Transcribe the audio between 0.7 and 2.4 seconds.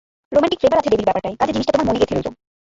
আছে দেবীর ব্যাপারটায়, কাজেই জিনিসটা তোমার মনে গেঁথে রইল।